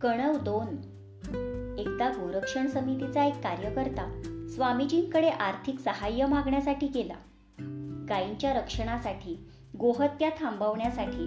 कणव 0.00 0.36
दोन. 0.36 0.66
एकदा 1.78 2.08
गोरक्षण 2.08 2.66
समितीचा 2.66 3.24
एक 3.24 3.34
कार्यकर्ता 3.34 4.22
स्वामीजींकडे 4.54 5.28
आर्थिक 5.28 5.78
सहाय्य 5.78 6.26
मागण्यासाठी 6.26 6.86
गेला. 6.86 7.14
गायींच्या 8.08 8.52
रक्षणासाठी 8.52 9.48
गोहत्या 9.78 10.30
थांबवण्यासाठी 10.30 11.24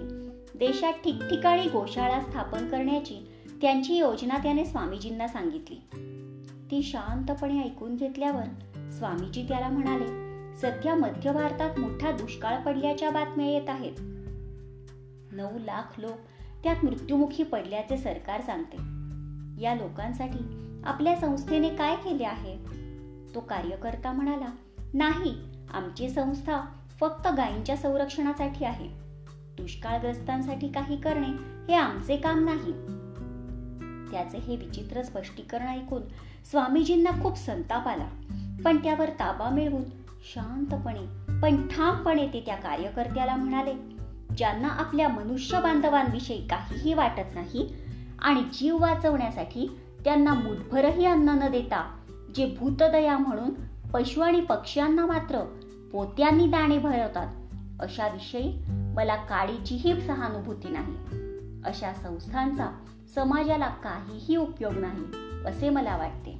देशात 0.58 0.92
ठिकठिकाणी 0.92 1.62
गोशाळा 1.62 2.20
स्थापन 2.20 2.68
करण्याची 2.68 3.28
त्यांची 3.60 3.94
योजना 3.94 4.38
त्याने 4.38 4.64
स्वामीजींना 4.64 5.28
सांगितली. 5.28 5.76
ती 6.70 6.82
शांतपणे 6.82 7.62
ऐकून 7.62 7.96
घेतल्यावर 7.96 8.44
स्वामीजी 8.90 9.48
त्याला 9.48 9.68
म्हणाले 9.68 10.28
सध्या 10.56 10.94
मध्य 10.94 11.32
भारतात 11.32 11.78
मोठा 11.78 12.10
दुष्काळ 12.10 12.60
पडल्याच्या 12.60 13.10
बातम्या 13.10 13.46
येत 13.46 13.68
आहेत. 13.68 13.92
नऊ 15.32 15.58
लाख 15.58 16.00
लोक 16.00 16.18
त्यात 16.64 16.84
मृत्युमुखी 16.84 17.42
पडल्याचे 17.42 17.96
सरकार 17.96 18.40
सांगते. 18.40 18.76
या 19.62 19.74
लोकांसाठी 19.74 20.38
आपल्या 20.84 21.16
संस्थेने 21.16 21.68
काय 21.68 21.96
केले 21.96 22.24
आहे? 22.24 22.56
तो 23.34 23.40
कार्यकर्ता 23.40 24.12
म्हणाला 24.12 24.48
नाही 24.94 25.34
आमची 25.74 26.08
संस्था 26.08 26.60
फक्त 27.00 27.28
गायींच्या 27.36 27.76
संरक्षणासाठी 27.76 28.64
आहे. 28.64 28.88
दुष्काळग्रस्तांसाठी 29.56 30.68
काही 30.68 30.96
करणे 30.96 31.28
हे 31.68 31.74
आमचे 31.74 32.16
काम 32.16 32.44
नाही. 32.44 32.72
त्याचे 34.10 34.38
हे 34.38 34.56
विचित्र 34.56 35.02
स्पष्टीकरण 35.02 35.66
ऐकून 35.66 36.02
स्वामीजींना 36.50 37.22
खूप 37.22 37.36
संताप 37.36 37.88
आला. 37.88 38.08
पण 38.64 38.76
त्यावर 38.76 39.08
ताबा 39.08 39.50
मिळवून 39.50 39.82
शांतपणे 40.34 41.28
पण 41.42 41.68
ठामपणे 41.68 42.26
ते 42.26 42.42
त्या 42.46 42.56
कार्यकर्त्याला 42.56 43.36
म्हणाले 43.36 43.97
ज्यांना 44.36 44.68
आपल्या 44.68 45.08
मनुष्य 45.08 45.60
बांधवांविषयी 45.60 46.46
काहीही 46.46 46.94
वाटत 46.94 47.34
नाही 47.34 47.74
आणि 48.18 48.42
जीव 48.42 48.78
वाचवण्यासाठी 48.78 49.78
त्यांना 50.04 50.34
मुठभरही 50.34 51.06
अन्न 51.06 51.28
न 51.28 51.50
देता 51.50 51.94
जे 52.34 52.56
भूतदया 52.60 53.18
म्हणून 53.18 53.50
पशु 53.94 54.20
आणि 54.20 54.40
पक्ष्यांना 54.40 55.06
मात्र 55.06 55.38
पोत्यांनी 55.92 56.46
दाणे 56.46 56.78
भरवतात 56.78 57.34
अशा 57.80 58.08
विषयी 58.08 58.64
मला 58.68 59.16
काळीचीही 59.16 60.00
सहानुभूती 60.00 60.68
नाही. 60.70 60.94
अशा 61.64 61.92
संस्थांचा 61.92 62.66
समाजाला 63.14 63.68
काहीही 63.68 64.36
उपयोग 64.36 64.72
नाही 64.76 65.04
असे 65.46 65.70
मला 65.70 65.96
वाटते. 65.96 66.37